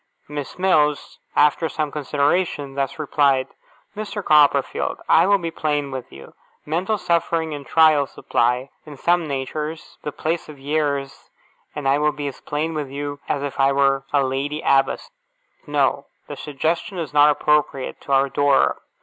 [0.27, 3.49] Miss Mills, after some consideration, thus replied:
[3.95, 4.23] 'Mr.
[4.25, 6.33] Copperfield, I will be plain with you.
[6.65, 11.29] Mental suffering and trial supply, in some natures, the place of years,
[11.75, 15.11] and I will be as plain with you as if I were a Lady Abbess.
[15.67, 16.07] No.
[16.25, 18.77] The suggestion is not appropriate to our Dora.